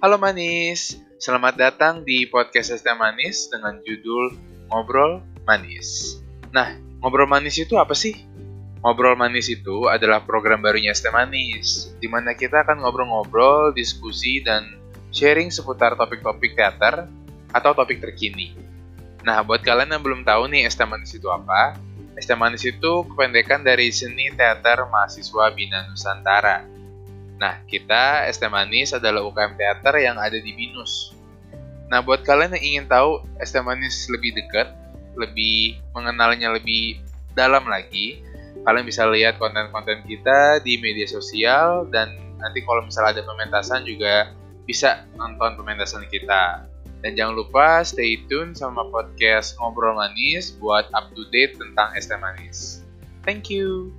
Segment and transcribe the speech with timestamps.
[0.00, 4.32] Halo manis, selamat datang di podcast ST Manis dengan judul
[4.72, 6.16] Ngobrol Manis.
[6.56, 6.72] Nah,
[7.04, 8.16] ngobrol manis itu apa sih?
[8.80, 14.72] Ngobrol Manis itu adalah program barunya ST Manis, di mana kita akan ngobrol-ngobrol, diskusi, dan
[15.12, 17.04] sharing seputar topik-topik teater
[17.52, 18.56] atau topik terkini.
[19.20, 21.76] Nah, buat kalian yang belum tahu nih ST Manis itu apa,
[22.16, 26.79] ST Manis itu kependekan dari Seni Teater Mahasiswa Bina Nusantara.
[27.40, 31.16] Nah, kita ST Manis adalah UKM teater yang ada di BINUS.
[31.88, 34.68] Nah, buat kalian yang ingin tahu ST Manis lebih dekat,
[35.16, 37.00] lebih mengenalnya lebih
[37.32, 38.20] dalam lagi,
[38.68, 44.36] kalian bisa lihat konten-konten kita di media sosial dan nanti kalau misalnya ada pementasan juga
[44.68, 46.68] bisa nonton pementasan kita.
[47.00, 52.12] Dan jangan lupa stay tune sama podcast Ngobrol Manis buat up to date tentang ST
[52.20, 52.84] Manis.
[53.24, 53.96] Thank you.